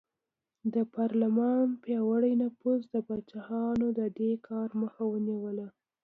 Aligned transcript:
د 0.73 0.75
پارلمان 0.95 1.65
پیاوړي 1.83 2.33
نفوذ 2.43 2.81
د 2.93 2.95
پاچاهانو 3.07 3.87
د 3.99 4.01
دې 4.17 4.31
کار 4.47 4.69
مخه 4.81 5.03
ونیوله. 5.07 5.67